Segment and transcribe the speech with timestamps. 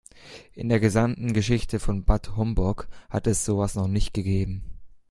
[0.55, 4.63] In der gesamten Geschichte von Bad Homburg hat es sowas noch nicht gegeben.